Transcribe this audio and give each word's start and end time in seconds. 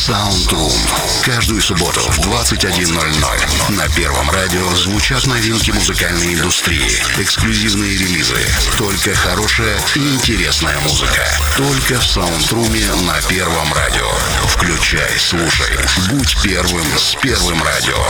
Soundroom. 0.00 0.72
Каждую 1.22 1.60
субботу 1.60 2.00
в 2.00 2.20
21.00 2.20 3.72
на 3.76 3.86
Первом 3.90 4.30
радио 4.30 4.74
звучат 4.74 5.26
новинки 5.26 5.72
музыкальной 5.72 6.32
индустрии, 6.36 7.02
эксклюзивные 7.18 7.98
релизы. 7.98 8.38
Только 8.78 9.14
хорошая 9.14 9.78
и 9.94 9.98
интересная 9.98 10.80
музыка. 10.80 11.28
Только 11.54 12.00
в 12.00 12.06
Саундруме 12.06 12.86
на 13.02 13.20
Первом 13.28 13.70
радио. 13.74 14.10
Включай, 14.46 15.18
слушай. 15.18 15.76
Будь 16.08 16.34
первым 16.42 16.86
с 16.96 17.14
Первым 17.20 17.62
радио. 17.62 18.02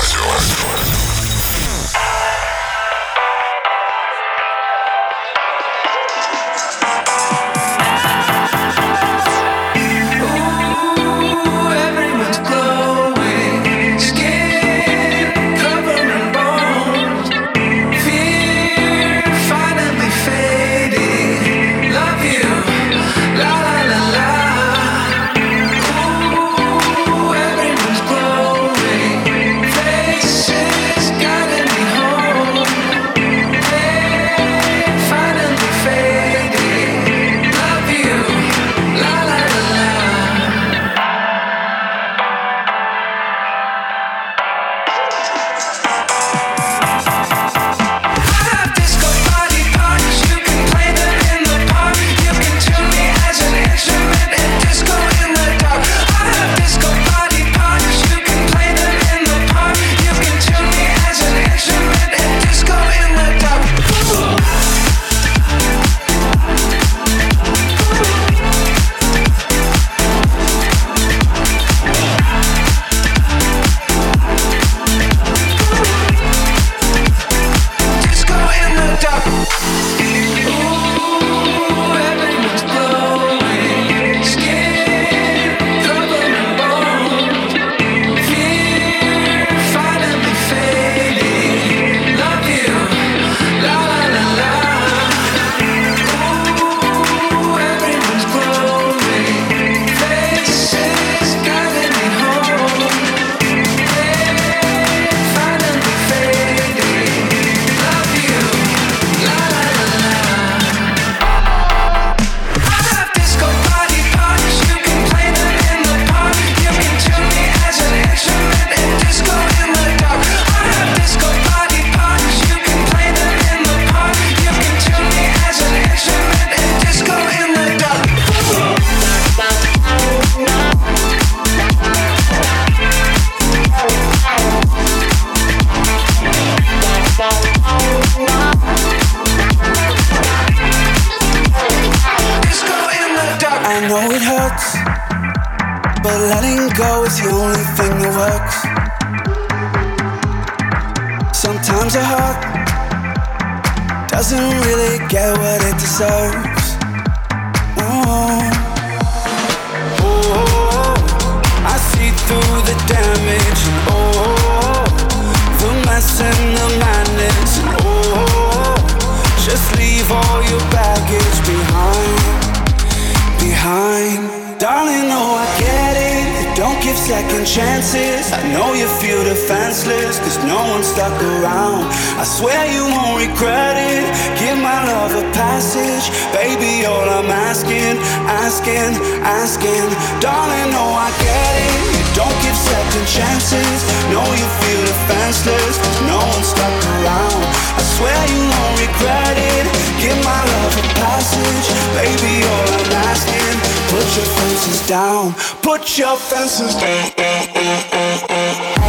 all 186.90 187.06
I'm 187.06 187.30
asking, 187.30 187.94
asking, 188.26 188.98
asking. 189.22 189.86
Darling, 190.18 190.74
no, 190.74 190.90
I 190.90 191.08
get 191.22 191.52
it. 191.62 191.78
You 191.94 192.02
don't 192.18 192.38
give 192.42 192.58
second 192.58 193.06
chances. 193.06 193.78
No, 194.10 194.26
you 194.26 194.46
feel 194.60 194.82
defenseless. 194.90 195.78
No 196.10 196.18
one 196.18 196.44
stuck 196.44 196.76
around. 196.98 197.42
I 197.78 197.82
swear 197.94 198.20
you 198.34 198.42
won't 198.50 198.74
regret 198.82 199.36
it. 199.54 199.64
Give 200.02 200.18
my 200.26 200.40
love 200.52 200.74
a 200.82 200.86
passage, 200.98 201.66
baby. 201.94 202.34
All 202.50 202.68
I'm 202.74 202.90
asking, 203.08 203.56
put 203.94 204.06
your 204.18 204.28
fences 204.36 204.80
down. 204.88 205.32
Put 205.62 205.98
your 205.98 206.16
fences 206.16 206.74
down. 206.74 208.79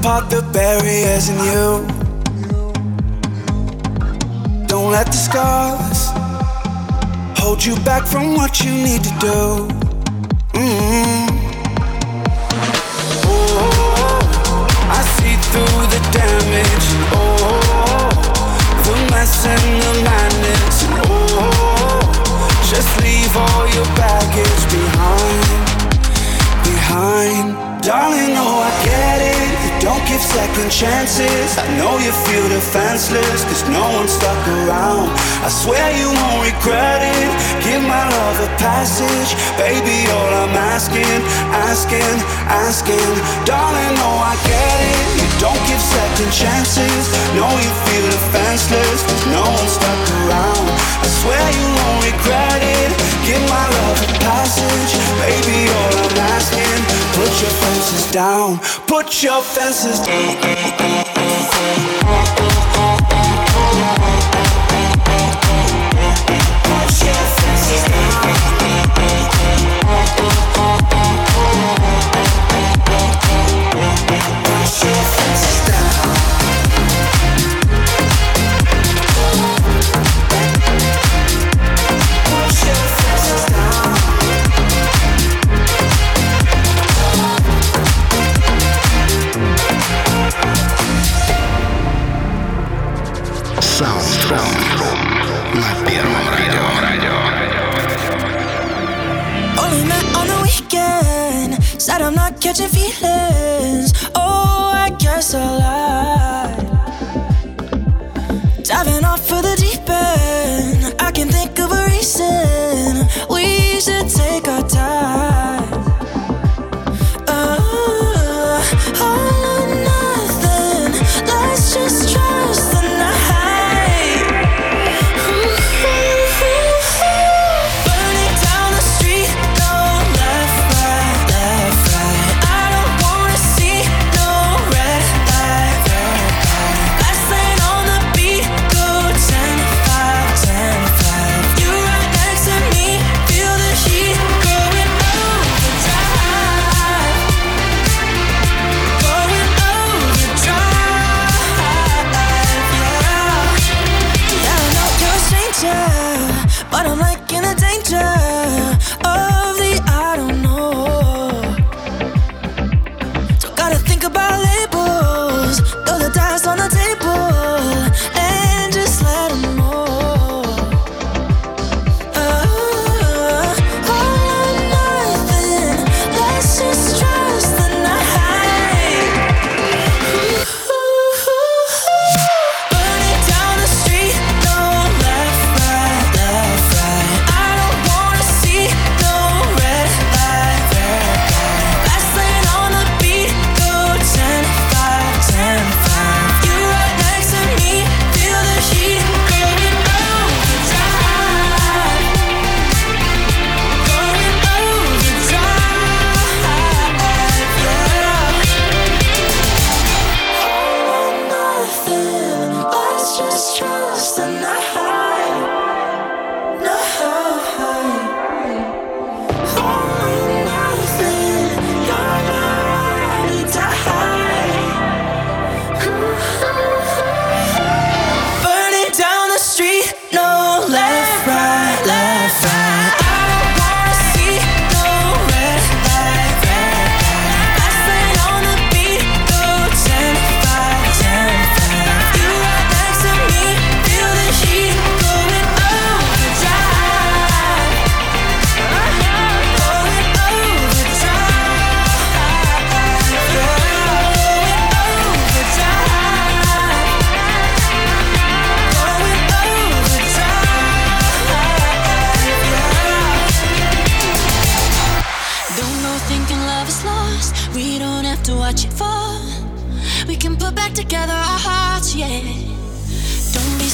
Apart 0.00 0.30
the 0.30 0.40
barriers 0.52 1.28
in 1.28 1.38
you. 1.50 1.86
Don't 4.66 4.90
let 4.90 5.06
the 5.06 5.20
scars 5.28 6.08
hold 7.38 7.62
you 7.62 7.76
back 7.84 8.06
from 8.06 8.34
what 8.34 8.64
you 8.64 8.72
need 8.72 9.02
to 9.04 9.14
do. 9.20 9.38
Mm-hmm. 10.56 11.26
Oh, 13.28 14.66
I 14.98 15.00
see 15.16 15.36
through 15.48 15.82
the 15.94 16.00
damage. 16.16 16.88
Oh, 17.12 17.60
the 18.86 18.94
mess 19.10 19.44
and 19.44 19.66
the 19.84 19.92
madness. 20.08 20.76
Oh, 21.04 22.00
just 22.72 22.90
leave 23.04 23.36
all 23.36 23.66
your 23.76 23.88
baggage 24.00 24.62
behind, 24.76 25.60
behind, 26.64 27.82
darling. 27.82 28.34
Oh, 28.36 28.68
I 28.68 28.84
get 28.84 29.20
it 29.20 29.59
don't 29.90 30.06
give 30.06 30.22
second 30.22 30.70
chances. 30.70 31.58
I 31.58 31.66
know 31.76 31.98
you 31.98 32.12
feel 32.26 32.46
defenseless, 32.48 33.42
cause 33.44 33.62
no 33.68 33.82
one's 33.98 34.12
stuck 34.12 34.42
around. 34.46 35.10
I 35.42 35.48
swear 35.50 35.86
you 36.00 36.08
won't 36.18 36.40
regret 36.46 37.02
it. 37.02 37.30
Give 37.66 37.82
my 37.82 38.04
love 38.16 38.38
a 38.46 38.50
passage. 38.62 39.30
Baby, 39.58 39.96
all 40.14 40.32
I'm 40.42 40.54
asking, 40.74 41.20
asking, 41.70 42.16
asking. 42.46 43.10
Darling, 43.44 43.94
no, 43.98 44.10
I 44.30 44.34
get 44.46 44.78
it. 44.94 45.19
Don't 45.40 45.56
give 45.66 45.80
second 45.80 46.30
chances. 46.30 47.08
No, 47.32 47.48
you 47.48 47.72
feel 47.88 48.04
defenseless. 48.12 49.00
No 49.32 49.40
one 49.40 49.68
stuck 49.72 50.02
around. 50.20 50.68
I 51.00 51.06
swear 51.08 51.40
you 51.56 51.66
won't 51.80 52.04
regret 52.12 52.60
it. 52.60 52.92
Give 53.24 53.40
my 53.48 53.64
love 53.64 54.04
a 54.04 54.08
passage. 54.20 54.92
Baby, 55.16 55.72
all 55.72 55.96
I'm 56.04 56.18
asking. 56.36 56.80
Put 57.16 57.32
your 57.40 57.54
fences 57.56 58.04
down. 58.12 58.58
Put 58.86 59.22
your 59.22 59.40
fences 59.40 60.00
down. 60.04 60.80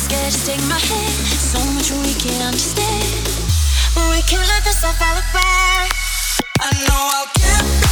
scared 0.07 0.33
to 0.33 0.47
take 0.47 0.63
my 0.69 0.79
hand. 0.79 1.27
So 1.51 1.59
much 1.75 1.91
we 1.91 2.15
can't 2.15 2.45
understand, 2.45 3.27
but 3.95 4.07
we 4.15 4.23
can't 4.23 4.47
let 4.47 4.63
this 4.63 4.85
all 4.85 4.93
fall 4.93 5.19
apart. 5.19 5.91
I 6.61 6.71
know 6.87 7.01
I'll 7.17 7.31
get. 7.35 7.86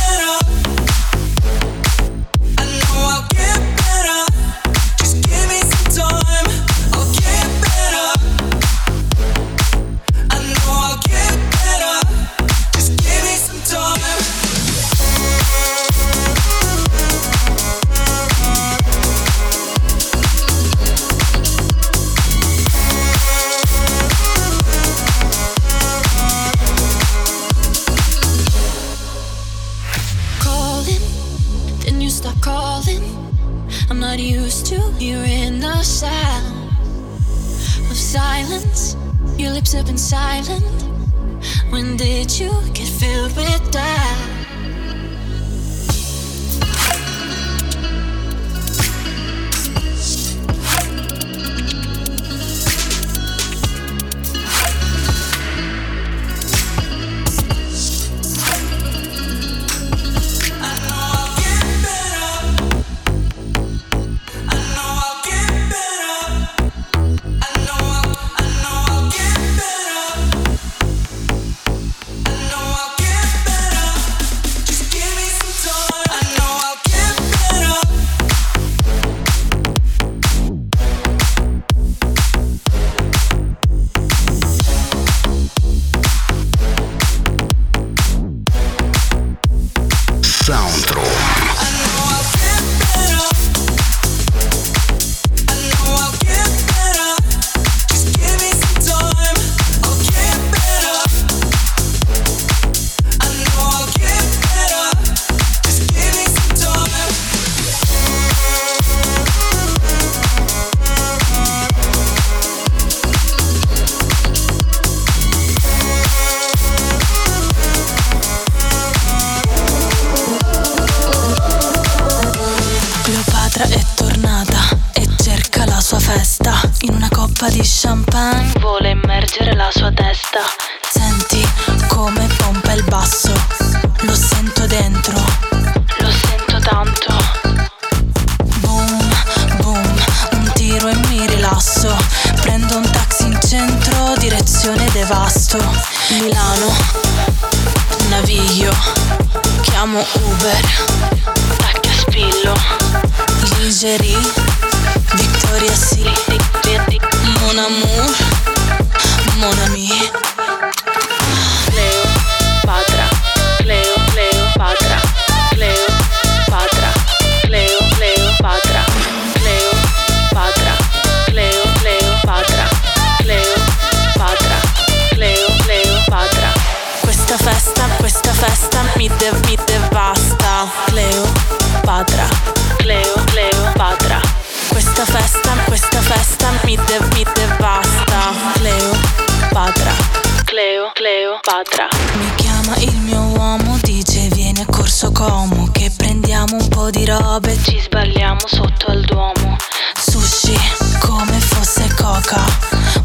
di 196.91 197.05
robe, 197.05 197.57
ci 197.63 197.79
sbagliamo 197.81 198.41
sotto 198.47 198.87
al 198.87 199.01
duomo. 199.03 199.57
Sushi 199.97 200.59
come 201.01 201.39
fosse 201.41 201.87
coca, 201.95 202.43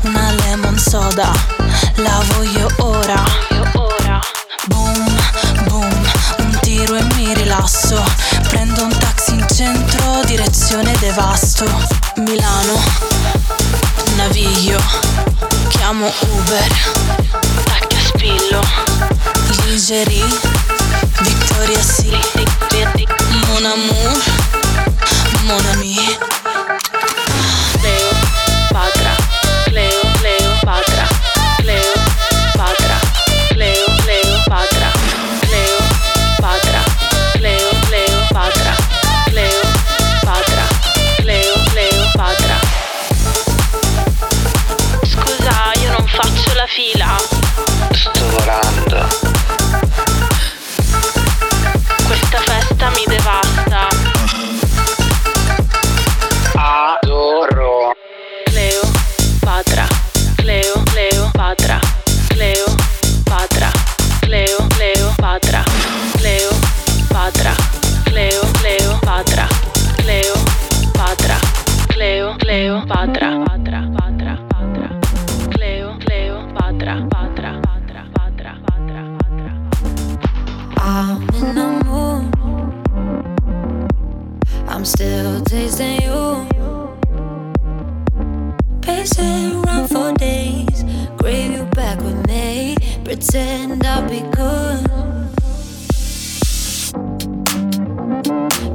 una 0.02 0.32
lemon 0.32 0.78
soda, 0.78 1.32
la 1.96 2.24
voglio 2.34 2.68
ora. 2.78 3.24
Boom, 4.66 5.20
boom, 5.68 6.12
un 6.40 6.60
tiro 6.62 6.96
e 6.96 7.04
mi 7.16 7.34
rilasso. 7.34 8.02
Prendo 8.50 8.84
un 8.84 8.98
taxi 8.98 9.34
in 9.34 9.46
centro, 9.54 10.24
direzione 10.26 10.92
devasto. 11.00 11.66
Milano, 12.18 12.80
naviglio, 14.16 14.80
chiamo 15.70 16.12
Uber. 16.32 16.68
Tacchi 17.64 17.96
a 17.96 18.00
spillo. 18.00 18.62
Lingerie, 19.66 20.26
Victoria 21.22 21.82
Secret. 21.82 23.19
Mon 23.32 23.66
amour, 23.66 24.14
mon 25.46 25.74
ami. 25.74 25.98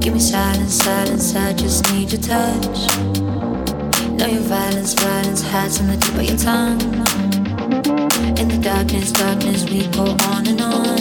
Give 0.04 0.12
me 0.12 0.20
silence, 0.20 0.74
silence, 0.74 1.34
I 1.34 1.54
just 1.54 1.90
need 1.90 2.12
your 2.12 2.20
touch. 2.20 2.94
Know 4.18 4.26
your 4.26 4.42
violence, 4.42 4.92
violence 4.92 5.40
hides 5.40 5.80
on 5.80 5.86
the 5.86 5.96
tip 5.96 6.14
of 6.14 6.22
your 6.24 6.36
tongue. 6.36 6.82
In 8.38 8.48
the 8.48 8.58
darkness, 8.62 9.12
darkness, 9.12 9.64
we 9.64 9.86
go 9.88 10.14
on 10.28 10.46
and 10.46 10.60
on. 10.60 10.98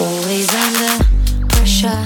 Always 0.00 0.54
under 0.54 1.04
pressure. 1.50 2.02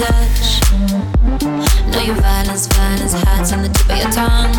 Touch. 0.00 0.60
Know 1.92 2.00
your 2.00 2.14
violence, 2.16 2.66
violence 2.68 3.12
hides 3.12 3.52
in 3.52 3.62
the 3.62 3.68
tip 3.68 3.90
of 3.90 3.98
your 3.98 4.10
tongue. 4.10 4.54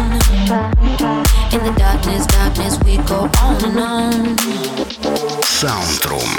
In 1.53 1.61
the 1.65 1.73
darkness, 1.77 2.25
darkness, 2.27 2.77
we 2.85 2.97
go 3.07 3.29
on 3.41 3.65
and 3.65 3.79
on. 3.79 4.13
Soundroom. 5.45 6.31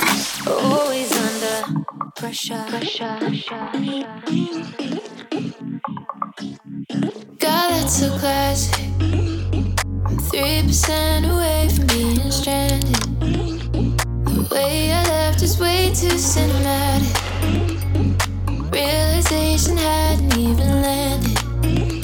Always 0.46 1.10
under 1.12 1.84
pressure. 2.16 2.64
pressure, 2.68 3.18
God, 7.38 7.70
that's 7.70 7.98
so 7.98 8.10
classic. 8.18 8.86
I'm 10.06 10.18
three 10.30 10.62
percent 10.66 11.26
away 11.26 11.68
from 11.74 11.86
being 11.86 12.30
stranded. 12.30 12.94
The 14.26 14.48
way 14.50 14.92
I 14.92 15.02
left 15.08 15.42
is 15.42 15.58
way 15.58 15.88
too 15.94 16.16
cinematic. 16.16 17.31
Realization 18.72 19.76
hadn't 19.76 20.34
even 20.38 20.80
landed. 20.80 21.36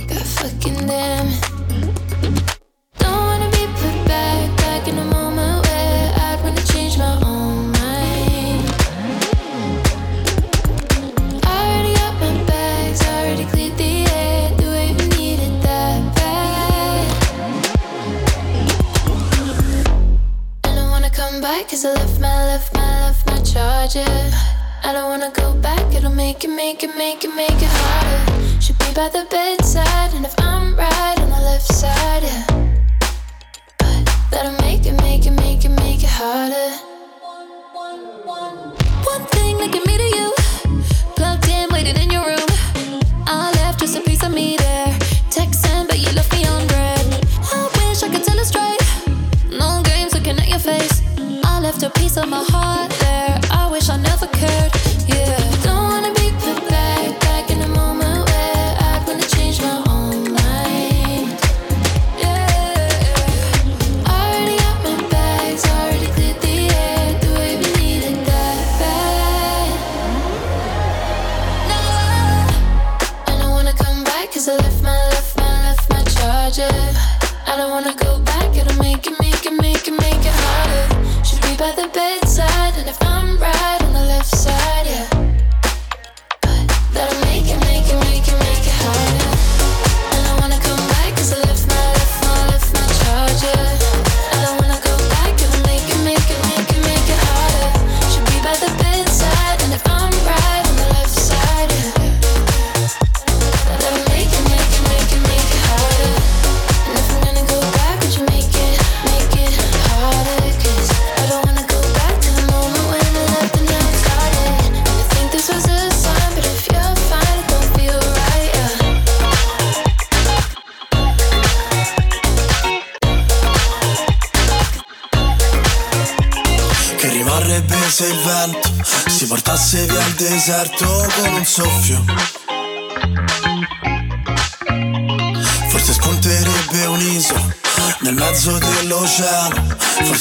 God 0.06 0.26
fucking 0.36 0.86
damn 0.86 1.26
it. 1.26 1.40
Don't 2.98 3.10
wanna 3.10 3.50
be 3.50 3.66
put 3.80 4.06
back, 4.06 4.56
back 4.58 4.86
in 4.86 4.98
a 4.98 5.04
moment 5.04 5.66
where 5.66 6.12
I'd 6.14 6.40
wanna 6.42 6.62
change 6.66 6.98
my 6.98 7.14
own 7.24 7.72
mind. 7.72 8.68
Already 11.46 11.94
got 11.94 12.14
my 12.20 12.44
bags, 12.44 13.00
already 13.02 13.44
cleared 13.46 13.76
the 13.78 14.06
air. 14.12 14.50
The 14.58 14.66
way 14.74 14.94
we 14.98 15.08
needed 15.16 15.62
that 15.62 16.14
bad. 16.16 17.06
I 20.64 20.74
don't 20.74 20.90
wanna 20.90 21.10
come 21.10 21.40
back, 21.40 21.70
cause 21.70 21.84
I 21.86 21.94
left 21.94 22.20
my, 22.20 22.44
left 22.44 22.74
my, 22.74 23.00
left 23.06 23.26
my 23.26 23.40
charger. 23.40 24.47
I 24.84 24.92
don't 24.92 25.08
wanna 25.10 25.30
go 25.30 25.54
back, 25.54 25.94
it'll 25.94 26.10
make 26.10 26.44
it, 26.44 26.48
make 26.48 26.82
it, 26.82 26.96
make 26.96 27.24
it, 27.24 27.34
make 27.34 27.50
it 27.50 27.68
harder. 27.68 28.60
Should 28.60 28.78
be 28.78 28.92
by 28.94 29.08
the 29.08 29.26
bedside, 29.30 30.14
and 30.14 30.24
if 30.24 30.34
I'm 30.38 30.76
right 30.76 31.18
on 31.18 31.30
the 31.30 31.40
left 31.50 31.66
side, 31.66 32.22
yeah. 32.22 32.46
But 33.78 34.04
that'll 34.30 34.58
make 34.62 34.86
it, 34.86 34.96
make 35.02 35.26
it, 35.26 35.32
make 35.32 35.64
it, 35.64 35.70
make 35.70 36.02
it 36.02 36.08
harder. 36.08 36.70
One 39.04 39.24
thing 39.26 39.58
that 39.58 39.70
get 39.72 39.86
me 39.86 39.96
to 39.98 40.08
you, 40.16 40.32
plugged 41.16 41.48
in, 41.48 41.68
waiting 41.70 41.96
in 41.96 42.10
your 42.10 42.24
room. 42.24 42.48
I 43.26 43.52
left 43.56 43.80
just 43.80 43.96
a 43.96 44.00
piece 44.00 44.22
of 44.22 44.32
me 44.32 44.56
there. 44.56 44.86
Texting, 45.30 45.86
but 45.88 45.98
you 45.98 46.10
left 46.12 46.32
me 46.32 46.44
on 46.46 46.66
read. 46.68 47.26
I 47.52 47.68
wish 47.88 48.02
I 48.02 48.08
could 48.08 48.24
tell 48.24 48.38
it 48.38 48.46
straight. 48.46 48.80
No 49.50 49.82
games 49.82 50.14
looking 50.14 50.38
at 50.38 50.48
your 50.48 50.60
face. 50.60 51.02
I 51.44 51.60
left 51.60 51.82
a 51.82 51.90
piece 51.90 52.16
of 52.16 52.28
my 52.28 52.44
heart 52.48 52.90
there. 53.00 53.40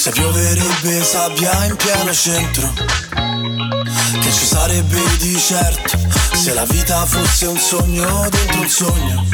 Forse 0.08 0.22
pioverebbe 0.22 1.04
sabbia 1.04 1.66
in 1.66 1.76
pieno 1.76 2.14
centro. 2.14 2.74
Che 4.22 4.32
ci 4.32 4.46
sarebbe 4.46 5.02
di 5.18 5.38
certo 5.38 6.00
se 6.32 6.54
la 6.54 6.64
vita 6.64 7.06
fosse 7.06 7.46
un 7.48 7.58
sogno 7.58 8.30
dentro 8.30 8.62
un 8.62 8.70
sogno. 8.70 9.26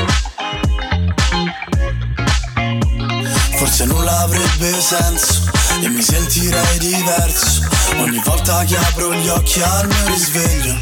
Forse 3.55 3.85
nulla 3.85 4.21
avrebbe 4.21 4.81
senso 4.81 5.43
e 5.79 5.89
mi 5.89 6.01
sentirei 6.01 6.79
diverso 6.79 7.67
ogni 7.97 8.19
volta 8.23 8.63
che 8.63 8.75
apro 8.75 9.13
gli 9.13 9.27
occhi 9.27 9.61
al 9.61 9.87
mio 9.87 10.07
risveglio. 10.07 10.75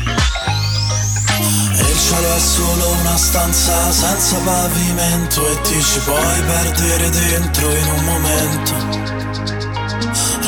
E 1.76 1.82
il 1.82 2.00
cielo 2.00 2.34
è 2.34 2.40
solo 2.40 2.92
una 2.92 3.18
stanza 3.18 3.92
senza 3.92 4.38
pavimento 4.38 5.50
e 5.50 5.62
ti 5.62 5.84
ci 5.84 6.00
puoi 6.00 6.42
perdere 6.44 7.10
dentro 7.10 7.76
in 7.76 7.88
un 7.88 8.04
momento. 8.06 9.01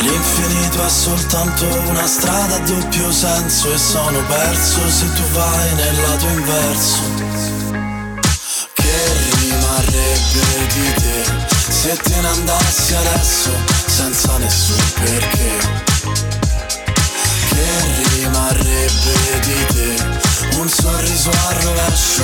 L'infinito 0.04 0.86
è 0.86 0.90
soltanto 0.90 1.66
una 1.88 2.06
strada 2.06 2.56
a 2.56 2.60
doppio 2.60 3.10
senso 3.10 3.72
e 3.72 3.78
sono 3.78 4.20
perso 4.26 4.90
se 4.90 5.14
tu 5.14 5.22
vai 5.32 5.74
nel 5.76 6.02
lato 6.02 6.28
inverso. 6.28 7.02
Che 8.74 9.14
rimarrebbe 9.40 10.68
di 10.74 10.94
te 10.96 11.24
se 11.72 11.96
te 11.96 12.20
ne 12.20 12.28
andassi 12.28 12.96
adesso 12.96 13.52
senza 13.86 14.38
nessun 14.40 14.92
perché? 14.96 15.52
Che 17.48 18.16
rimarrebbe 18.16 19.40
di 19.42 19.66
te 19.74 20.58
un 20.58 20.68
sorriso 20.68 21.30
al 21.30 21.56
rovescio 21.56 22.24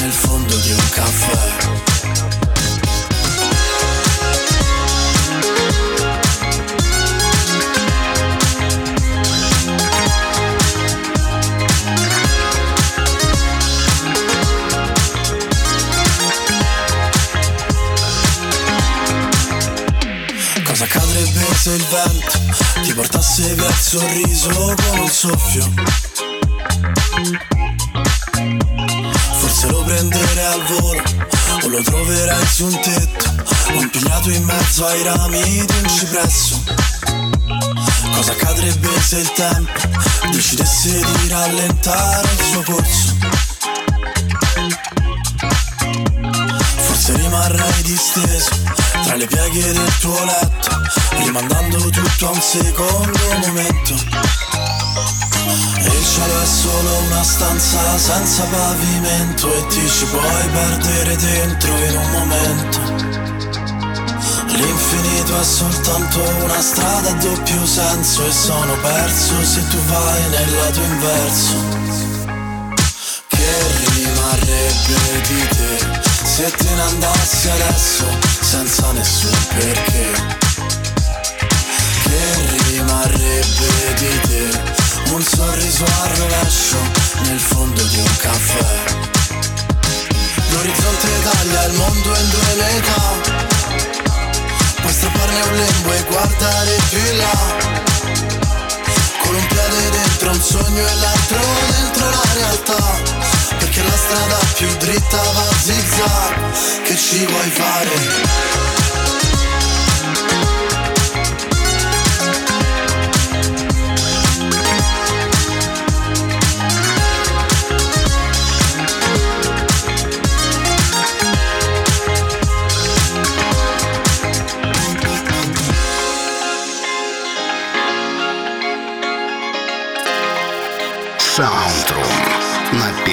nel 0.00 0.12
fondo 0.12 0.56
di 0.56 0.72
un 0.72 0.88
caffè? 0.90 2.09
Se 21.60 21.74
il 21.74 21.84
vento 21.84 22.38
ti 22.82 22.94
portasse 22.94 23.52
via 23.52 23.68
il 23.68 23.74
sorriso 23.74 24.48
con 24.48 24.98
un 24.98 25.08
soffio? 25.10 25.70
Forse 29.38 29.66
lo 29.68 29.82
prenderei 29.82 30.44
al 30.46 30.62
volo 30.64 31.02
o 31.62 31.68
lo 31.68 31.82
troverai 31.82 32.46
su 32.46 32.64
un 32.64 32.80
tetto 32.80 33.44
o 33.74 33.80
impigliato 33.82 34.30
in 34.30 34.42
mezzo 34.42 34.86
ai 34.86 35.02
rami 35.02 35.42
di 35.42 35.74
un 35.82 35.88
cipresso. 35.90 36.62
Cosa 38.10 38.32
accadrebbe 38.32 38.88
se 39.02 39.18
il 39.18 39.32
tempo 39.32 39.80
decidesse 40.30 40.98
di 40.98 41.28
rallentare 41.28 42.28
il 42.32 42.44
suo 42.52 42.62
corso? 42.62 43.16
Forse 46.76 47.16
rimarrai 47.16 47.82
disteso 47.82 48.69
tra 49.02 49.16
le 49.16 49.26
pieghe 49.26 49.72
del 49.72 49.98
tuo 49.98 50.24
letto, 50.24 50.70
rimandando 51.18 51.90
tutto 51.90 52.28
a 52.28 52.30
un 52.30 52.40
secondo 52.40 53.18
momento. 53.46 53.94
E 55.78 55.86
il 55.86 56.06
cielo 56.06 56.42
è 56.42 56.46
solo 56.46 56.98
una 57.06 57.22
stanza 57.22 57.98
senza 57.98 58.44
pavimento 58.44 59.54
e 59.54 59.66
ti 59.68 59.88
ci 59.88 60.04
puoi 60.06 60.48
perdere 60.52 61.16
dentro 61.16 61.76
in 61.76 61.96
un 61.96 62.10
momento. 62.10 62.78
L'infinito 64.46 65.40
è 65.40 65.44
soltanto 65.44 66.20
una 66.42 66.60
strada 66.60 67.10
a 67.10 67.14
doppio 67.14 67.66
senso 67.66 68.26
e 68.26 68.32
sono 68.32 68.74
perso 68.80 69.44
se 69.44 69.66
tu 69.68 69.78
vai 69.86 70.28
nel 70.30 70.54
lato 70.54 70.80
inverso. 70.80 71.80
di 75.30 75.46
te 75.48 75.79
Se 76.40 76.50
te 76.52 76.74
ne 76.74 76.80
andassi 76.80 77.50
adesso 77.50 78.06
senza 78.40 78.90
nessun 78.92 79.46
perché. 79.48 80.10
Che 82.02 82.20
rimarrebbe 82.70 83.94
di 83.98 84.20
te? 84.22 85.12
Un 85.12 85.22
sorriso 85.22 85.84
a 85.84 86.08
rovescio 86.16 86.78
nel 87.24 87.38
fondo 87.38 87.82
di 87.82 87.98
un 87.98 88.16
caffè. 88.16 88.82
L'orizzonte 90.52 91.08
taglia 91.24 91.64
il 91.64 91.72
mondo 91.74 92.08
in 92.08 92.30
due 92.30 92.54
metà 92.56 93.02
Puoi 94.80 94.92
strapparne 94.94 95.40
un 95.42 95.56
lembo 95.56 95.92
e 95.92 96.02
guardare 96.04 96.76
più 96.88 96.98
in 96.98 97.16
là. 97.18 97.38
Con 99.24 99.34
un 99.34 99.46
piede 99.46 99.90
dentro 99.90 100.30
un 100.30 100.40
sogno 100.40 100.86
e 100.86 100.94
l'altro 100.94 101.40
dentro 101.68 102.08
la 102.08 102.22
realtà 102.32 103.19
Perché 103.80 103.92
la 103.92 103.96
strada 103.96 104.38
più 104.56 104.68
dritta 104.76 105.22
va 105.32 105.40
a 105.40 105.54
zigzag 105.54 106.82
Che 106.82 106.96
ci 106.96 107.24
vuoi 107.24 107.50
fare? 107.50 108.79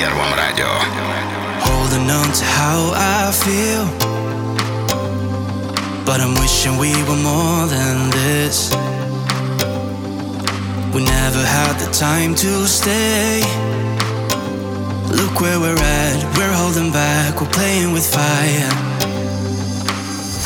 Первом 0.07 0.33
радио. 0.35 0.69
Holding 1.61 2.11
on 2.11 2.33
to 2.33 2.45
how 2.45 2.93
I 2.95 3.33
feel. 3.33 3.87
But 6.05 6.21
I'm 6.21 6.35
wishing 6.35 6.79
we 6.79 6.93
were 7.09 7.17
more 7.17 7.67
than 7.67 8.11
this. 8.11 8.71
We 10.93 11.03
never 11.05 11.43
had 11.45 11.79
the 11.79 11.91
time 11.93 12.35
to 12.35 12.67
stay. 12.67 13.41
Look 15.09 15.41
where 15.41 15.59
we're 15.59 15.79
at, 15.79 16.37
we're 16.37 16.53
holding 16.53 16.93
back, 16.93 17.41
we're 17.41 17.49
playing 17.49 17.93
with 17.93 18.07
fire. 18.07 18.71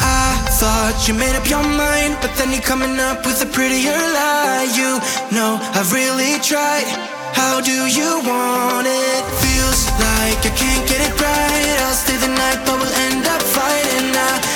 I 0.00 0.46
thought 0.60 1.08
you 1.08 1.14
made 1.14 1.34
up 1.34 1.48
your 1.48 1.62
mind, 1.62 2.18
but 2.20 2.34
then 2.36 2.52
you're 2.52 2.62
coming 2.62 2.98
up 3.00 3.26
with 3.26 3.42
a 3.42 3.46
prettier 3.46 3.92
lie. 3.92 4.68
You 4.78 5.00
know 5.36 5.58
I've 5.74 5.92
really 5.92 6.38
tried. 6.40 7.09
Do 7.63 7.85
you 7.85 8.17
want 8.25 8.87
it? 8.87 9.21
Feels 9.37 9.85
like 10.01 10.41
I 10.41 10.51
can't 10.57 10.89
get 10.89 10.97
it 10.97 11.13
right. 11.21 11.77
I'll 11.85 11.93
stay 11.93 12.17
the 12.17 12.33
night, 12.33 12.57
but 12.65 12.73
we'll 12.81 12.95
end 13.05 13.23
up 13.27 13.41
fighting. 13.41 14.17
I 14.17 14.50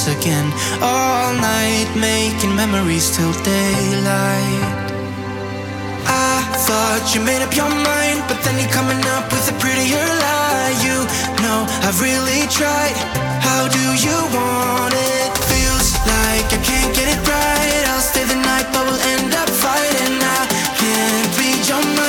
us 0.00 0.08
again. 0.18 0.46
All 0.80 1.32
night 1.34 1.88
making 1.96 2.54
memories 2.54 3.10
till 3.16 3.32
daylight. 3.44 4.64
I 6.06 6.40
thought 6.66 7.12
you 7.14 7.20
made 7.20 7.42
up 7.42 7.54
your 7.54 7.68
mind, 7.68 8.20
but 8.28 8.38
then 8.44 8.56
you're 8.60 8.72
coming 8.72 9.02
up 9.16 9.24
with 9.32 9.52
a 9.52 9.56
prettier 9.60 10.06
lie. 10.24 10.72
You 10.84 10.96
know 11.44 11.60
I've 11.86 12.00
really 12.00 12.42
tried. 12.48 12.96
How 13.44 13.68
do 13.68 13.84
you 14.06 14.18
want 14.36 14.94
it? 14.94 15.30
Feels 15.50 15.88
like 16.12 16.48
I 16.48 16.60
can't 16.64 16.92
get 16.96 17.08
it 17.14 17.20
right. 17.28 17.84
I'll 17.92 18.06
stay 18.12 18.24
the 18.24 18.40
night, 18.50 18.66
but 18.72 18.82
we'll 18.86 19.04
end 19.14 19.32
up 19.34 19.48
fighting. 19.48 20.16
I 20.38 20.42
can't 20.80 21.30
read 21.38 21.60
your 21.68 21.82
mind. 21.84 21.99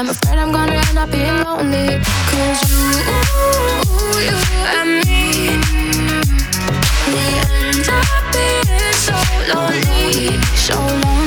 I'm 0.00 0.08
afraid 0.08 0.38
I'm 0.38 0.50
gonna 0.50 0.72
end 0.72 0.96
up 0.96 1.10
being 1.10 1.44
lonely. 1.44 2.00
Cause 2.30 2.70
you, 2.72 2.88
you 4.24 4.38
and 4.78 4.90
me, 5.04 5.60
we 7.12 7.20
end 7.44 7.86
up 7.86 8.32
being 8.32 8.94
so 8.94 9.18
lonely, 9.52 10.40
so 10.56 10.78
lonely. 10.80 11.19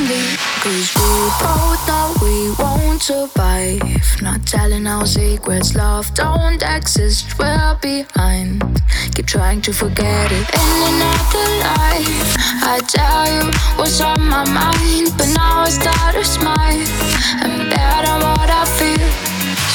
Cause 0.64 0.96
we 0.96 1.12
both 1.44 1.88
know 1.90 2.16
we 2.22 2.50
won't 2.58 3.02
survive. 3.02 3.82
Not 4.22 4.46
telling 4.46 4.88
our 4.88 5.06
secrets, 5.06 5.76
love 5.76 6.14
don't 6.14 6.64
exist, 6.64 7.38
we're 7.38 7.78
behind. 7.82 8.64
Keep 9.14 9.26
trying 9.26 9.60
to 9.60 9.74
forget 9.74 10.32
it. 10.32 10.48
In 10.56 10.80
another 10.88 11.48
life, 11.68 12.36
I 12.64 12.80
tell 12.88 13.26
you 13.28 13.52
what's 13.76 14.00
on 14.00 14.22
my 14.22 14.46
mind. 14.56 15.12
But 15.18 15.36
now 15.36 15.64
I 15.64 15.70
start 15.70 16.16
to 16.16 16.24
smile 16.24 16.88
and 17.44 17.70
bet 17.70 18.08
on 18.08 18.22
what 18.22 18.50
I 18.50 18.64
feel. 18.80 19.10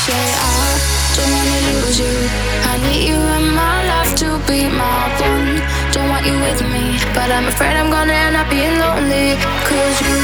Say 0.08 0.24
I 0.40 0.80
don't 1.16 1.30
wanna 1.36 1.60
lose 1.68 2.00
you. 2.00 2.16
I 2.64 2.78
need 2.88 3.08
you 3.10 3.20
in 3.36 3.54
my 3.54 3.86
life 3.92 4.14
to 4.24 4.40
be 4.48 4.64
my 4.70 5.08
one. 5.20 5.77
Don't 5.92 6.08
want 6.10 6.24
you 6.26 6.34
with 6.40 6.60
me, 6.72 6.98
but 7.14 7.30
I'm 7.30 7.46
afraid 7.46 7.76
I'm 7.76 7.90
gonna 7.90 8.12
end 8.12 8.36
up 8.36 8.48
being 8.50 8.78
lonely. 8.78 9.36
Cause 9.68 10.00
you, 10.06 10.20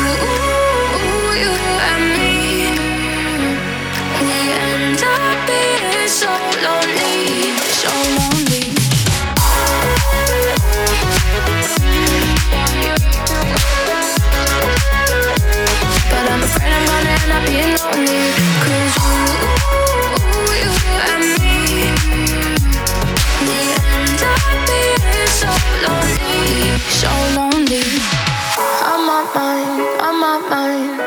you 1.43 1.53
and 1.91 2.05
me, 2.15 2.31
we 4.21 4.37
end 4.69 5.03
up 5.03 5.47
being 5.49 6.09
so 6.09 6.31
lonely, 6.65 7.57
so 7.83 7.93
lonely. 8.19 8.65
But 16.11 16.25
I'm 16.33 16.43
afraid 16.43 16.73
I'm 16.77 16.85
gonna 16.93 17.11
end 17.21 17.33
up 17.37 17.43
being 17.49 17.73
lonely. 17.81 18.23
Cause 18.65 19.14
so 25.45 25.53
lonely, 25.85 26.79
so 27.01 27.13
lonely. 27.37 27.85
I'm 28.91 29.09
on 29.17 29.25
mine, 29.35 29.81
I'm 30.01 30.23
on 30.33 30.41
mine. 30.51 31.01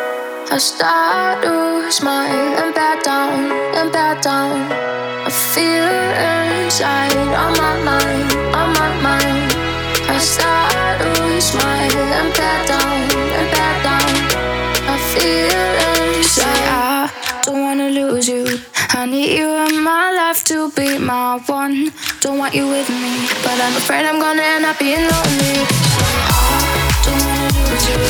I 0.51 0.57
start 0.59 1.43
to 1.43 1.91
smile 1.91 2.57
and 2.61 2.73
back 2.73 3.03
down, 3.03 3.51
and 3.77 3.91
back 3.91 4.21
down. 4.21 4.71
I 5.25 5.29
feel 5.29 5.89
inside, 6.29 7.17
I'm 7.43 7.59
on 7.69 7.77
mine, 7.83 8.27
I'm 8.53 8.75
on 8.85 8.93
mine. 9.03 9.49
I 10.09 10.17
start 10.19 11.01
to 11.01 11.41
smile 11.41 11.97
and 12.19 12.29
back 12.37 12.67
down, 12.67 12.97
and 13.39 13.47
back 13.57 13.77
down. 13.89 14.13
I 14.93 14.95
feel 15.13 15.65
inside. 16.15 16.67
I 16.69 17.41
don't 17.45 17.61
wanna 17.61 17.89
lose 17.89 18.27
you. 18.27 18.56
I 18.97 19.05
need 19.05 19.37
you 19.37 19.47
in 19.67 19.83
my 19.83 20.11
life 20.11 20.43
to 20.45 20.71
be 20.71 20.97
my 20.97 21.37
one. 21.45 21.91
Don't 22.19 22.39
want 22.39 22.55
you 22.55 22.67
with 22.67 22.89
me, 22.89 23.29
but 23.43 23.53
I'm 23.61 23.77
afraid 23.77 24.07
I'm 24.07 24.19
gonna 24.19 24.41
end 24.41 24.65
up 24.65 24.79
being 24.79 25.05
lonely. 25.05 25.57
I 26.33 26.57
don't 27.05 27.21
wanna 27.21 27.45
lose 27.61 27.85
you. 27.93 28.01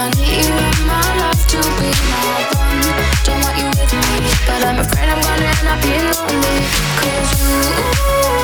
I 0.00 0.08
need 0.16 0.48
you 0.48 0.56
in 0.56 0.80
my 0.88 1.04
life 1.20 1.44
to 1.52 1.60
be 1.76 1.92
my 2.08 2.40
one. 2.56 2.80
Don't 3.20 3.36
want 3.44 3.56
you 3.60 3.68
with 3.68 3.92
me, 3.92 4.16
but 4.48 4.64
I'm 4.64 4.78
afraid 4.80 5.12
I'm 5.12 5.20
gonna 5.20 5.44
end 5.44 5.68
up 5.68 5.78
being 5.84 6.08
lonely. 6.08 6.56
Cause 6.96 7.36
you 7.44 8.39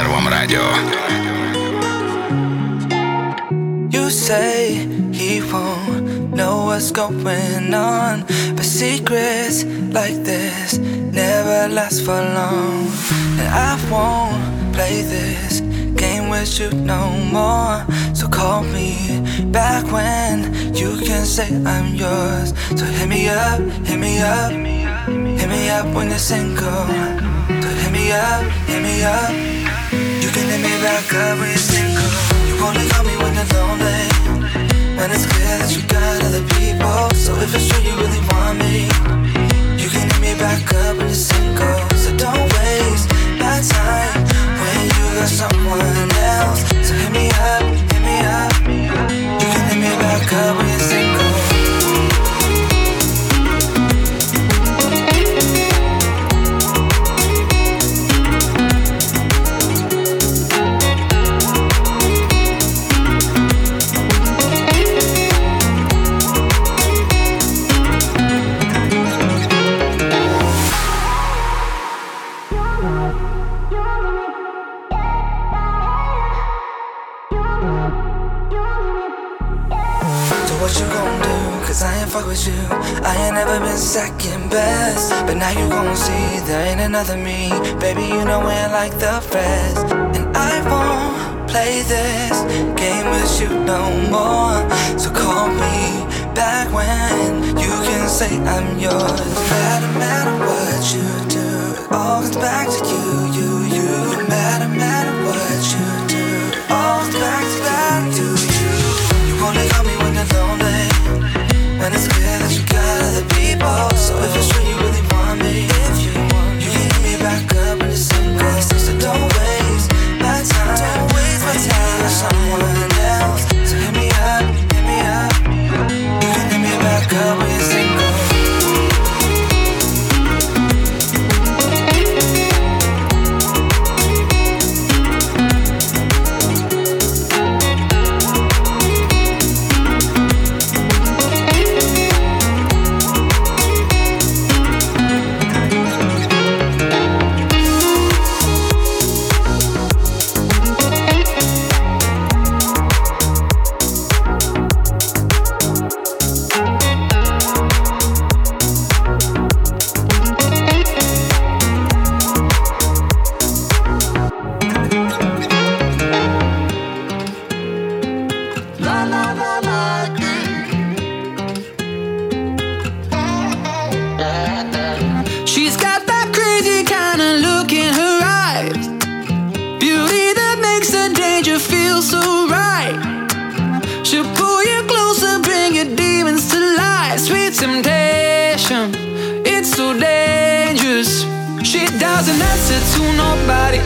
Первом 0.00 0.28
радио. 0.28 0.62
You 3.90 4.10
say 4.10 4.86
he 5.12 5.40
won't 5.42 6.34
know 6.34 6.66
what's 6.66 6.90
going 6.92 7.74
on, 7.74 8.24
but 8.54 8.64
secrets 8.64 9.64
like 9.92 10.22
this 10.24 10.78
never 10.78 11.68
last 11.72 12.04
for 12.04 12.20
long. 12.20 12.88
And 13.38 13.48
I 13.48 13.76
won't 13.90 14.72
play 14.72 15.02
this 15.02 15.60
game 15.96 16.28
with 16.28 16.58
you 16.60 16.70
no 16.70 17.10
more. 17.32 17.84
So 18.14 18.28
call 18.28 18.62
me 18.62 19.20
back 19.50 19.84
when 19.92 20.54
you 20.74 20.96
can 21.04 21.24
say 21.24 21.48
I'm 21.64 21.94
yours. 21.94 22.54
So 22.76 22.84
hit 22.84 23.08
me 23.08 23.28
up, 23.28 23.60
hit 23.84 23.98
me 23.98 24.20
up, 24.20 24.52
hit 24.52 25.48
me 25.48 25.70
up 25.70 25.86
when 25.94 26.08
you're 26.08 26.18
single. 26.18 26.86
So 27.62 27.68
hit 27.80 27.92
me 27.92 28.12
up, 28.12 28.44
hit 28.68 28.82
me 28.82 29.02
up. 29.02 29.59
When 30.81 30.89
you're 30.89 31.57
single. 31.57 32.09
You 32.47 32.55
only 32.65 32.89
call 32.89 33.03
me 33.03 33.15
when 33.17 33.35
you're 33.35 33.45
lonely. 33.53 34.01
When 34.97 35.11
it's 35.11 35.27
clear 35.29 35.59
that 35.61 35.69
you 35.69 35.85
got 35.85 36.23
other 36.25 36.41
people. 36.57 37.13
So 37.13 37.35
if 37.37 37.53
it's 37.53 37.69
true 37.69 37.83
you 37.85 37.93
really 38.01 38.17
want 38.33 38.57
me, 38.57 38.89
you 39.77 39.89
can 39.93 40.09
hit 40.09 40.21
me 40.21 40.33
back 40.41 40.73
up 40.73 40.97
when 40.97 41.05
you're 41.05 41.13
single. 41.13 41.77
So 41.93 42.17
don't 42.17 42.49
waste 42.57 43.13
my 43.37 43.61
time 43.61 44.25
when 44.57 44.81
you 44.89 45.05
got 45.21 45.29
someone 45.29 46.09
else. 46.17 46.65
So 46.81 46.93
hit 46.97 47.11
me 47.13 47.29
up, 47.29 47.61
hit 47.93 48.01
me 48.01 48.17
up. 48.25 48.51
You 49.37 49.47
can 49.53 49.63
hit 49.69 49.77
me 49.85 49.91
back 50.01 50.33
up 50.33 50.57
when 50.57 50.67
you're 50.67 50.79
single. 50.79 51.10
With 82.31 82.47
you. 82.47 82.63
I 83.03 83.13
ain't 83.23 83.35
never 83.35 83.59
been 83.59 83.77
second 83.77 84.49
best. 84.49 85.11
But 85.27 85.35
now 85.35 85.51
you 85.51 85.67
gon' 85.67 85.95
see 85.95 86.39
there 86.47 86.65
ain't 86.69 86.79
another 86.79 87.17
me. 87.17 87.49
Baby, 87.83 88.03
you 88.13 88.23
know 88.23 88.39
ain't 88.49 88.71
like 88.71 88.93
the 89.03 89.15
rest. 89.33 89.85
And 90.17 90.25
I 90.49 90.53
won't 90.71 91.49
play 91.51 91.81
this 91.95 92.35
game 92.81 93.07
with 93.15 93.33
you 93.41 93.49
no 93.73 93.81
more. 94.15 94.59
So 95.01 95.07
call 95.11 95.47
me 95.63 95.79
back 96.33 96.67
when 96.77 97.27
you 97.63 97.73
can 97.87 98.07
say 98.07 98.31
I'm 98.55 98.79
yours. 98.79 99.29
No 99.35 99.43
matter, 99.51 99.91
matter 100.03 100.35
what 100.47 100.81
you 100.95 101.07
do, 101.37 101.47
it 101.83 101.91
all 101.91 102.21
comes 102.21 102.35
back 102.37 102.67
to 102.67 102.95
you, 102.95 103.07
you, 103.37 103.60
When 111.91 111.99
it's 111.99 112.07
clear 112.07 112.50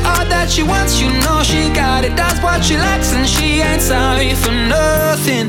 All 0.06 0.26
that 0.30 0.48
she 0.50 0.64
wants, 0.64 1.02
you 1.02 1.10
know 1.24 1.42
she 1.44 1.70
got 1.74 2.06
it. 2.06 2.16
That's 2.16 2.40
what 2.42 2.64
she 2.64 2.78
likes, 2.78 3.14
and 3.14 3.28
she 3.28 3.62
ain't 3.62 3.82
sorry 3.82 4.34
for 4.36 4.52
nothing. 4.52 5.48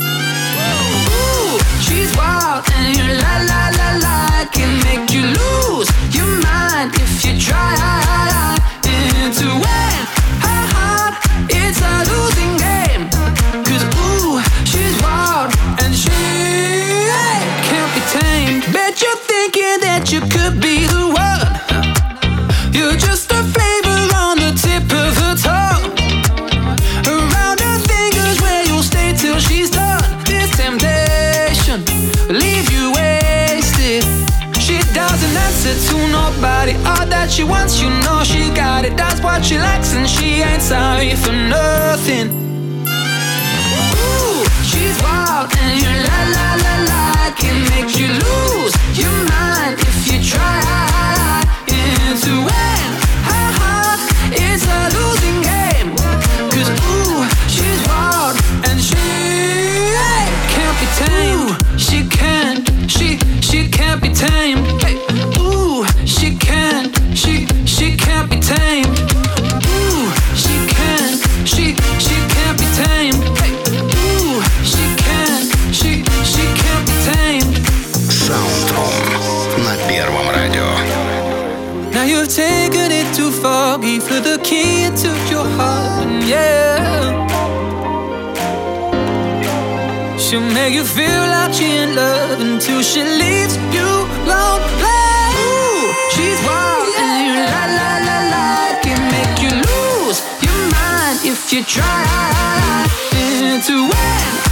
Ooh, 0.00 1.58
she's 1.84 2.10
wild 2.16 2.64
and 2.74 2.96
you 2.96 3.06
la 3.22 3.34
la 3.50 3.62
la 3.78 3.90
la 4.04 4.44
can 4.56 4.72
make 4.88 5.12
you 5.12 5.24
lose 5.40 5.88
your 6.16 6.32
mind 6.42 6.90
if 6.96 7.24
you 7.24 7.38
try 7.38 7.70
into 9.30 9.69
she 37.30 37.44
wants, 37.44 37.80
you 37.80 37.88
know 37.88 38.22
she 38.24 38.50
got 38.50 38.84
it. 38.84 38.96
That's 38.96 39.20
what 39.20 39.44
she 39.44 39.56
likes, 39.56 39.94
and 39.94 40.08
she 40.08 40.42
ain't 40.42 40.62
sorry 40.62 41.14
for 41.14 41.32
nothing. 41.32 42.28
Ooh, 44.02 44.44
she's 44.64 45.00
wild, 45.02 45.52
and 45.58 45.80
you 45.80 45.90
la 46.06 46.20
la 46.36 46.48
la 46.64 46.74
la 46.90 47.30
can 47.36 47.56
make 47.70 47.96
you 47.98 48.08
lose 48.08 48.74
your 48.98 49.16
mind 49.30 49.78
if 49.80 50.12
you 50.12 50.22
try. 50.22 51.19
dog, 83.80 83.88
he 83.88 83.98
flew 83.98 84.20
the 84.20 84.38
key 84.42 84.84
and 84.84 84.98
your 85.30 85.44
heart, 85.56 86.06
and 86.06 86.28
yeah. 86.28 87.26
She'll 90.18 90.40
make 90.40 90.74
you 90.74 90.84
feel 90.84 91.22
like 91.34 91.52
she 91.54 91.76
in 91.76 91.94
love 91.94 92.40
until 92.40 92.82
she 92.82 93.02
leaves 93.02 93.56
you 93.74 93.88
alone. 94.24 94.62
Ooh, 94.82 95.92
she's 96.12 96.40
wild 96.46 96.94
and 96.98 97.26
you 97.26 97.34
la 97.52 97.64
la 97.78 97.90
la 98.08 98.18
la 98.32 98.80
can 98.82 99.00
make 99.14 99.36
you 99.42 99.50
lose 99.50 100.18
your 100.42 100.60
mind 100.74 101.18
if 101.24 101.52
you 101.52 101.62
try. 101.64 102.86
to 103.66 103.88
win. 103.88 104.49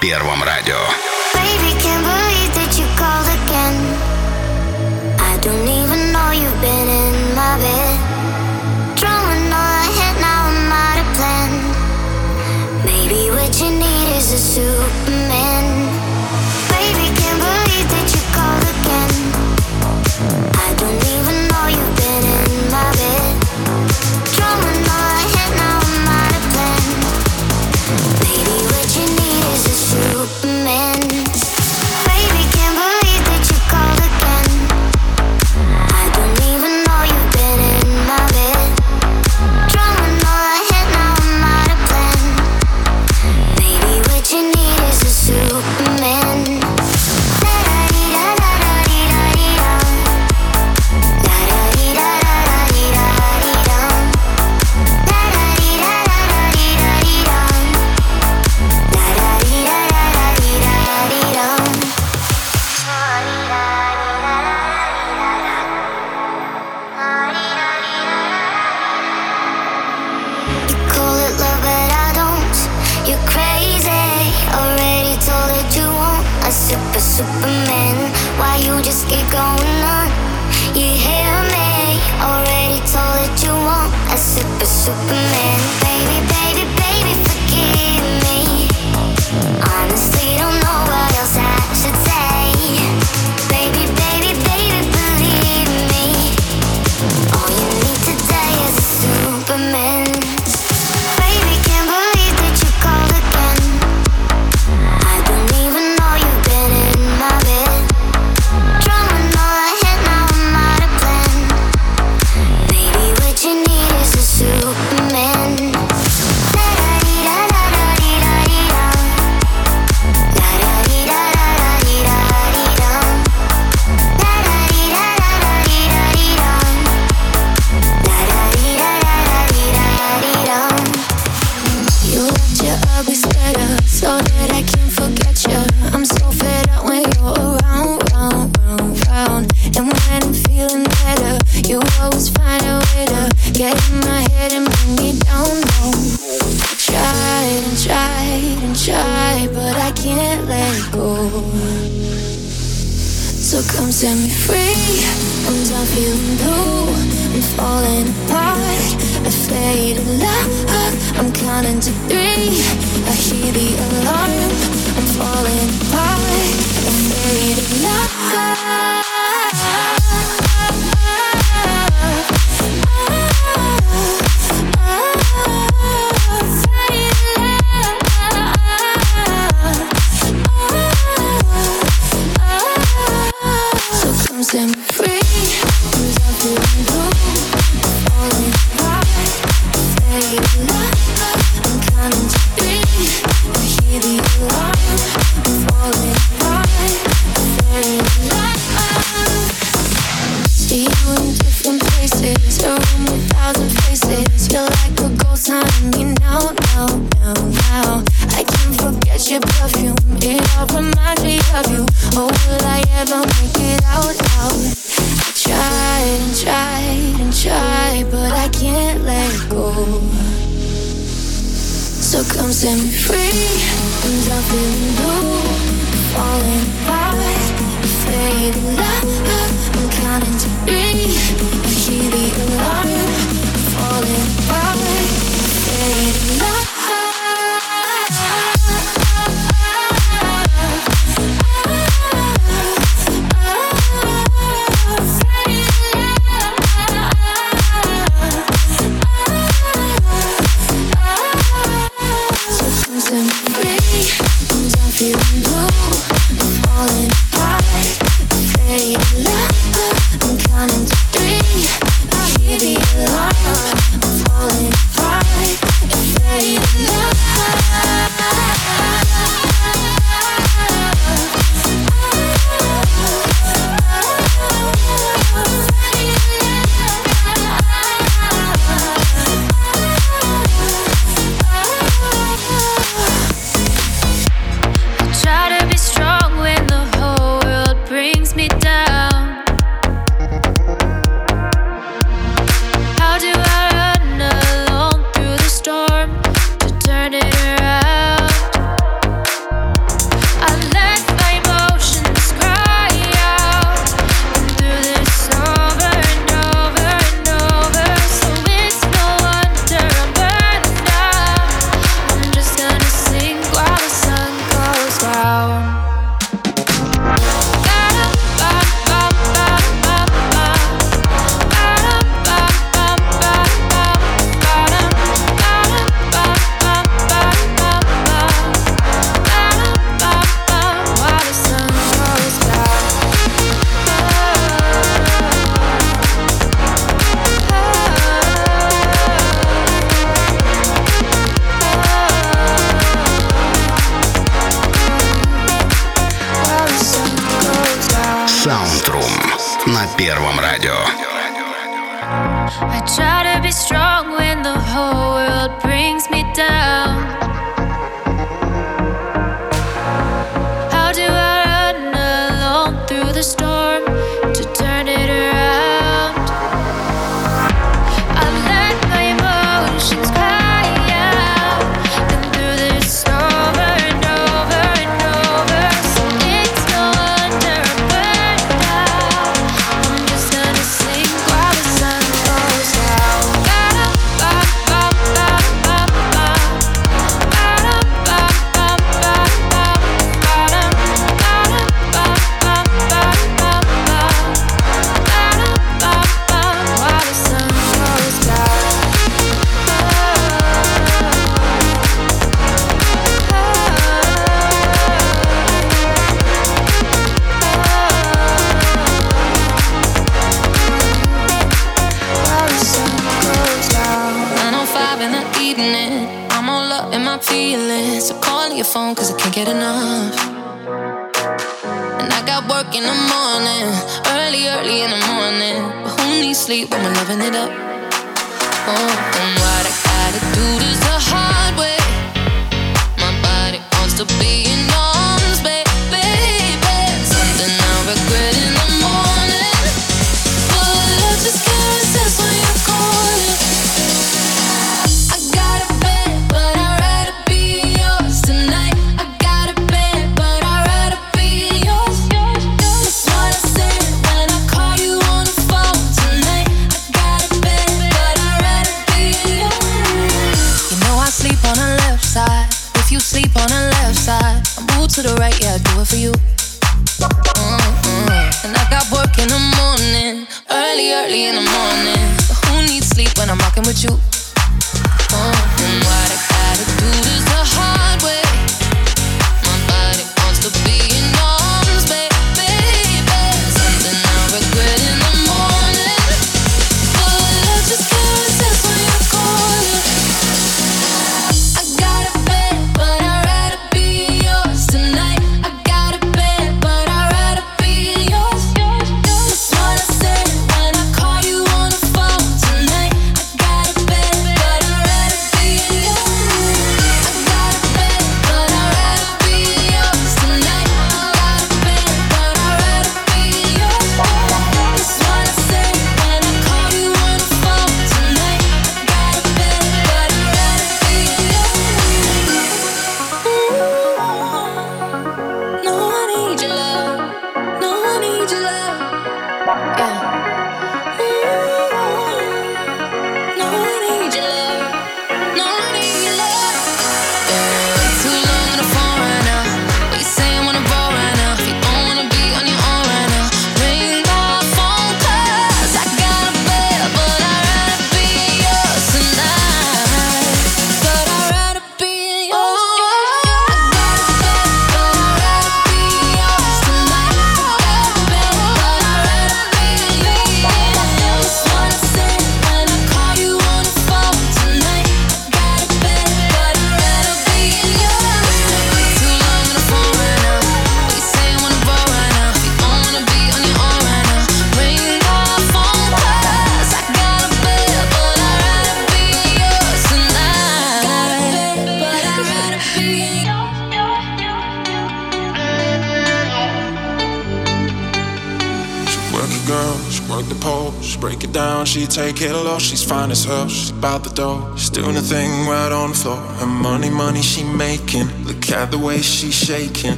Первом 0.00 0.44
радио. 0.44 1.07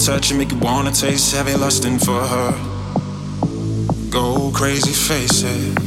touch 0.00 0.30
and 0.30 0.38
make 0.38 0.50
you 0.50 0.58
wanna 0.58 0.90
taste 0.90 1.34
heavy 1.36 1.54
lusting 1.54 1.98
for 1.98 2.20
her. 2.24 2.52
Go 4.08 4.50
crazy, 4.50 4.92
face 4.92 5.42
it. 5.42 5.78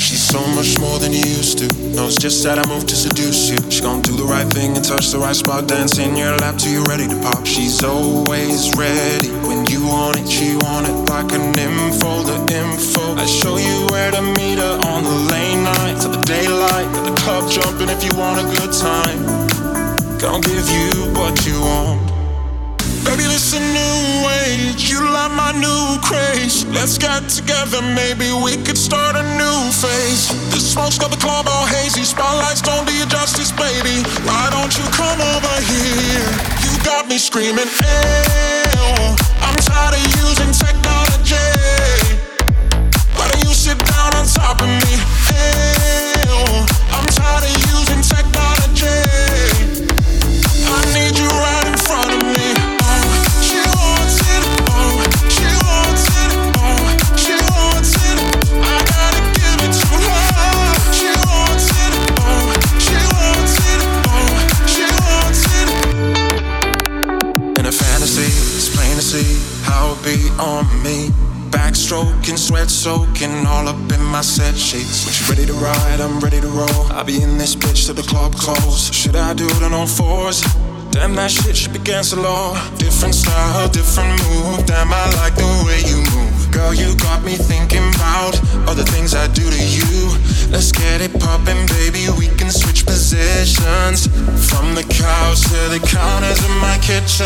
She's 0.00 0.22
so 0.22 0.40
much 0.56 0.80
more 0.80 0.98
than 0.98 1.12
you 1.12 1.20
used 1.20 1.58
to. 1.58 1.68
Knows 1.94 2.16
just 2.16 2.42
that 2.44 2.58
I 2.58 2.66
moved 2.72 2.88
to 2.88 2.96
seduce 2.96 3.50
you. 3.50 3.58
She 3.70 3.82
gon' 3.82 4.00
do 4.00 4.16
the 4.16 4.24
right 4.24 4.48
thing 4.48 4.76
and 4.76 4.84
touch 4.84 5.10
the 5.10 5.18
right 5.18 5.36
spot. 5.36 5.68
Dance 5.68 5.98
in 5.98 6.16
your 6.16 6.34
lap 6.38 6.56
till 6.56 6.72
you're 6.72 6.88
ready 6.88 7.06
to 7.06 7.20
pop. 7.20 7.44
She's 7.44 7.84
always 7.84 8.72
ready. 8.78 9.28
When 9.44 9.66
you 9.66 9.84
want 9.86 10.16
it, 10.16 10.26
she 10.26 10.56
want 10.64 10.88
it 10.88 10.96
like 11.12 11.32
an 11.32 11.52
info, 11.52 12.24
the 12.24 12.38
info. 12.48 13.14
I 13.16 13.26
show 13.26 13.58
you 13.58 13.86
where 13.92 14.10
to 14.10 14.22
meet 14.22 14.56
her 14.56 14.76
on 14.88 15.04
the 15.04 15.18
lane 15.32 15.64
night 15.64 16.00
to 16.00 16.08
the 16.08 16.22
daylight. 16.24 16.88
Got 16.96 17.04
the 17.12 17.16
club 17.20 17.50
jumping 17.50 17.90
if 17.90 18.00
you 18.02 18.16
want 18.16 18.40
a 18.40 18.46
good 18.56 18.72
time. 18.72 19.20
Gonna 20.16 20.40
give 20.40 20.64
you 20.70 21.12
what 21.12 21.44
you 21.44 21.60
want 21.60 22.11
feel 23.22 23.30
it's 23.30 23.52
a 23.54 23.60
new 23.60 24.28
age. 24.46 24.90
You 24.90 24.98
light 24.98 25.30
my 25.30 25.52
new 25.52 26.00
craze. 26.02 26.64
Let's 26.66 26.98
get 26.98 27.28
together, 27.28 27.80
maybe 27.82 28.32
we 28.32 28.56
could 28.64 28.78
start 28.78 29.14
a 29.16 29.22
new 29.38 29.58
phase. 29.70 30.28
The 30.50 30.58
smoke's 30.58 30.98
got 30.98 31.10
the 31.10 31.16
club 31.16 31.46
all 31.48 31.66
hazy. 31.66 32.04
Spotlights 32.04 32.62
don't 32.62 32.86
do 32.86 32.92
you 32.94 33.06
justice, 33.06 33.52
baby. 33.52 34.02
Why 34.26 34.50
don't 34.50 34.72
you 34.78 34.84
come 34.90 35.20
over 35.20 35.56
here? 35.70 36.28
You 36.64 36.72
got 36.84 37.08
me 37.08 37.18
screaming, 37.18 37.70
Ew. 37.70 38.90
I'm 39.46 39.58
tired 39.68 39.94
of 39.94 40.04
using 40.26 40.52
technology. 40.64 41.48
Why 43.16 43.24
don't 43.30 43.44
you 43.46 43.54
sit 43.54 43.78
down 43.78 44.14
on 44.18 44.26
top 44.26 44.58
of 44.60 44.70
me? 44.82 44.94
Ew. 45.30 46.42
I'm 46.96 47.06
tired 47.14 47.44
of 47.46 47.54
using 47.70 48.02
technology. 48.02 49.31
Me. 70.82 71.10
Backstroking, 71.50 72.38
sweat 72.38 72.70
soaking, 72.70 73.46
all 73.46 73.68
up 73.68 73.92
in 73.92 74.02
my 74.02 74.22
set 74.22 74.56
sheets. 74.56 75.04
When 75.04 75.14
you 75.14 75.24
ready 75.30 75.46
to 75.46 75.64
ride, 75.64 76.00
I'm 76.00 76.18
ready 76.20 76.40
to 76.40 76.48
roll. 76.48 76.92
I'll 76.92 77.04
be 77.04 77.22
in 77.22 77.38
this 77.38 77.54
bitch 77.54 77.86
till 77.86 77.94
the 77.94 78.02
club 78.02 78.34
close. 78.34 78.92
Should 78.92 79.16
I 79.16 79.34
do 79.34 79.46
it 79.46 79.62
on 79.62 79.72
all 79.72 79.86
fours? 79.86 80.42
Damn, 80.90 81.14
that 81.14 81.30
shit 81.30 81.56
should 81.56 81.72
be 81.72 81.78
against 81.78 82.14
the 82.14 82.20
law. 82.20 82.54
Different 82.76 83.14
style, 83.14 83.68
different 83.68 84.10
move. 84.24 84.66
Damn, 84.66 84.92
I 84.92 85.04
like 85.20 85.34
the 85.36 85.50
way 85.66 85.80
you 85.90 85.98
move. 86.16 86.41
Girl, 86.52 86.74
you 86.74 86.94
got 86.96 87.24
me 87.24 87.36
thinking 87.36 87.82
about 87.96 88.36
all 88.68 88.74
the 88.74 88.84
things 88.84 89.14
I 89.14 89.26
do 89.28 89.40
to 89.40 89.62
you. 89.72 90.12
Let's 90.52 90.70
get 90.70 91.00
it 91.00 91.12
poppin', 91.18 91.64
baby. 91.80 92.12
We 92.12 92.28
can 92.36 92.50
switch 92.50 92.84
positions 92.84 94.04
from 94.52 94.74
the 94.76 94.84
couch 94.84 95.40
to 95.48 95.60
the 95.72 95.80
counters 95.80 96.44
in 96.44 96.52
my 96.60 96.76
kitchen. 96.84 97.24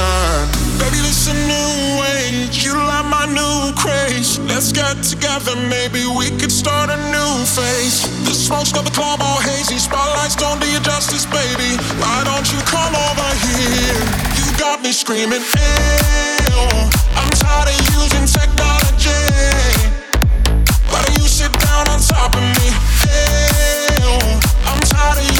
Baby, 0.78 1.02
this 1.02 1.26
a 1.26 1.34
new 1.34 2.06
age. 2.22 2.62
You 2.62 2.78
like 2.78 3.06
my 3.10 3.26
new 3.26 3.74
craze. 3.74 4.38
Let's 4.46 4.70
get 4.70 5.02
together, 5.02 5.56
maybe 5.56 6.06
we 6.06 6.30
could 6.38 6.52
start 6.52 6.88
a 6.88 6.98
new 7.10 7.32
phase. 7.50 8.06
The 8.22 8.34
smoke's 8.34 8.70
got 8.70 8.84
the 8.84 8.94
club 8.94 9.18
all 9.20 9.42
hazy. 9.42 9.78
Spotlights 9.78 10.36
don't 10.36 10.60
do 10.60 10.70
you 10.70 10.78
justice, 10.78 11.26
baby. 11.26 11.74
Why 11.98 12.22
don't 12.22 12.46
you 12.46 12.62
come 12.70 12.94
over 12.94 13.30
here? 13.42 14.35
Got 14.66 14.82
me 14.82 14.90
screaming, 14.90 15.42
hey, 15.54 16.38
I'm 17.14 17.30
tired 17.38 17.68
of 17.70 17.78
using 17.94 18.26
technology. 18.26 19.14
Don't 20.90 21.18
you 21.18 21.28
sit 21.28 21.52
down 21.60 21.86
on 21.88 22.00
top 22.00 22.34
of 22.34 22.42
me? 22.42 22.74
Hey, 23.06 23.94
I'm 24.66 24.80
tired 24.90 25.18
of 25.22 25.35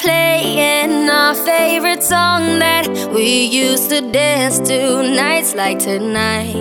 playing 0.00 1.10
our 1.10 1.34
favorite 1.34 2.02
song 2.02 2.58
that 2.58 2.88
we 3.14 3.44
used 3.44 3.90
to 3.90 4.00
dance 4.00 4.58
to 4.58 5.02
nights 5.02 5.54
like 5.54 5.78
tonight. 5.78 6.54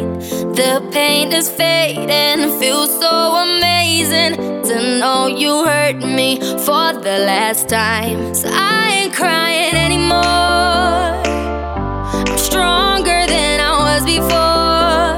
The 0.60 0.86
pain 0.92 1.32
is 1.32 1.50
fading, 1.50 2.60
feels 2.60 2.92
so 3.00 3.36
amazing 3.48 4.36
to 4.64 5.00
know 5.00 5.28
you 5.28 5.64
hurt 5.64 6.04
me 6.04 6.40
for 6.66 6.92
the 7.08 7.18
last 7.32 7.70
time. 7.70 8.36
So 8.36 8.50
I 8.52 9.04
ain't 9.04 9.14
crying 9.14 9.76
anymore. 9.88 10.18
I'm 12.28 12.38
stronger 12.38 13.22
than 13.36 13.62
I 13.62 13.74
was 13.88 14.04
before. 14.16 15.16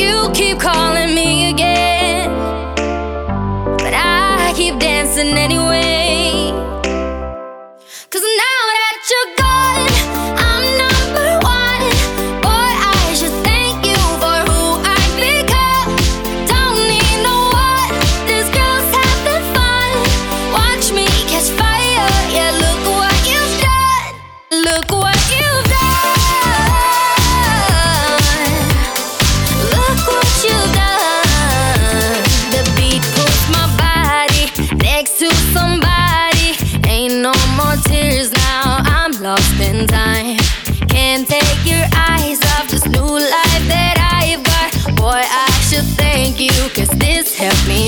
You 0.00 0.30
keep 0.32 0.60
calling 0.60 1.12
me 1.14 1.50
again. 1.50 2.30
But 3.78 3.94
I 3.94 4.52
keep 4.54 4.78
dancing 4.78 5.36
anyway. 5.36 5.57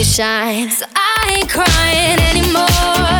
shine. 0.05 0.70
So 0.70 0.86
I 0.96 1.36
ain't 1.38 1.48
crying 1.48 2.20
anymore. 2.30 3.19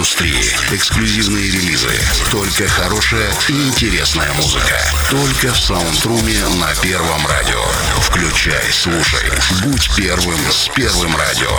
индустрии. 0.00 0.56
Эксклюзивные 0.72 1.50
релизы. 1.50 2.00
Только 2.30 2.66
хорошая 2.68 3.30
и 3.48 3.52
интересная 3.52 4.32
музыка. 4.32 4.80
Только 5.10 5.52
в 5.52 5.60
саундруме 5.60 6.42
на 6.58 6.74
Первом 6.80 7.26
радио. 7.26 7.62
Включай, 8.00 8.72
слушай. 8.72 9.30
Будь 9.62 9.94
первым 9.94 10.40
с 10.50 10.70
Первым 10.74 11.14
радио. 11.16 11.50